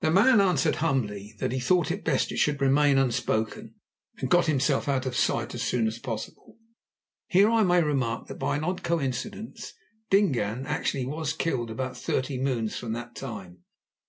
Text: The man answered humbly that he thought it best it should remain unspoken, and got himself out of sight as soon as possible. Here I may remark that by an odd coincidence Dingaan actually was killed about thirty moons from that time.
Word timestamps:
The 0.00 0.10
man 0.10 0.40
answered 0.40 0.74
humbly 0.82 1.36
that 1.38 1.52
he 1.52 1.60
thought 1.60 1.92
it 1.92 2.02
best 2.02 2.32
it 2.32 2.36
should 2.38 2.60
remain 2.60 2.98
unspoken, 2.98 3.76
and 4.18 4.28
got 4.28 4.46
himself 4.46 4.88
out 4.88 5.06
of 5.06 5.14
sight 5.14 5.54
as 5.54 5.62
soon 5.62 5.86
as 5.86 6.00
possible. 6.00 6.58
Here 7.28 7.48
I 7.48 7.62
may 7.62 7.80
remark 7.80 8.26
that 8.26 8.40
by 8.40 8.56
an 8.56 8.64
odd 8.64 8.82
coincidence 8.82 9.72
Dingaan 10.10 10.66
actually 10.66 11.06
was 11.06 11.32
killed 11.32 11.70
about 11.70 11.96
thirty 11.96 12.38
moons 12.40 12.76
from 12.76 12.92
that 12.94 13.14
time. 13.14 13.62